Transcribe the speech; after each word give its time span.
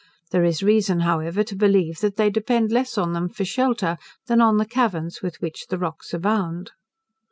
There 0.31 0.43
is 0.43 0.63
reason, 0.63 1.01
however, 1.01 1.43
to 1.43 1.55
believe, 1.55 1.99
that 1.99 2.15
they 2.15 2.31
depend 2.31 2.71
less 2.71 2.97
on 2.97 3.13
them 3.13 3.29
for 3.29 3.45
shelter, 3.45 3.99
than 4.25 4.41
on 4.41 4.57
the 4.57 4.65
caverns 4.65 5.21
with 5.21 5.35
which 5.41 5.67
the 5.67 5.77
rocks 5.77 6.11
abound. 6.11 6.71